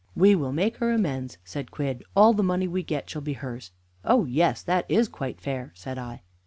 "We 0.15 0.33
will 0.33 0.51
make 0.51 0.77
her 0.77 0.91
amends," 0.91 1.37
said 1.43 1.69
Quidd, 1.69 2.01
"all 2.15 2.33
the 2.33 2.41
money 2.41 2.67
we 2.67 2.81
get 2.81 3.07
shall 3.07 3.21
be 3.21 3.33
hers." 3.33 3.69
"Oh 4.03 4.25
yes; 4.25 4.63
that 4.63 4.89
is 4.89 5.07
quite 5.07 5.39
fair," 5.39 5.71
said 5.75 5.99
I. 5.99 6.23